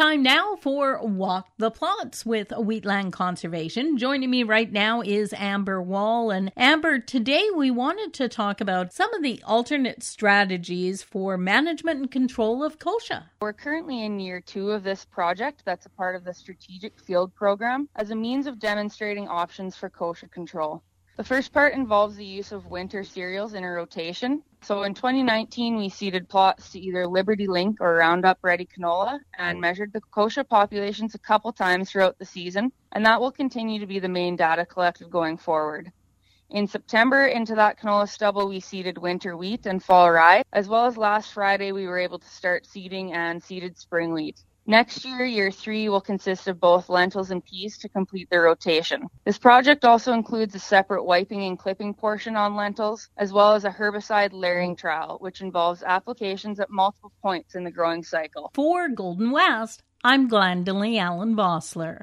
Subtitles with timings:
[0.00, 3.98] Time now for Walk the Plots with Wheatland Conservation.
[3.98, 6.30] Joining me right now is Amber Wall.
[6.30, 12.00] And Amber, today we wanted to talk about some of the alternate strategies for management
[12.00, 13.24] and control of kochia.
[13.42, 17.34] We're currently in year two of this project that's a part of the Strategic Field
[17.34, 20.82] Program as a means of demonstrating options for kochia control.
[21.16, 24.42] The first part involves the use of winter cereals in a rotation.
[24.62, 29.60] So in 2019, we seeded plots to either Liberty Link or Roundup Ready canola and
[29.60, 33.86] measured the kochia populations a couple times throughout the season, and that will continue to
[33.86, 35.92] be the main data collected going forward.
[36.50, 40.86] In September, into that canola stubble, we seeded winter wheat and fall rye, as well
[40.86, 44.42] as last Friday, we were able to start seeding and seeded spring wheat.
[44.66, 49.06] Next year, year three will consist of both lentils and peas to complete their rotation.
[49.24, 53.64] This project also includes a separate wiping and clipping portion on lentils, as well as
[53.64, 58.50] a herbicide layering trial, which involves applications at multiple points in the growing cycle.
[58.54, 61.98] For Golden West, I'm Glendalee Allen Vossler.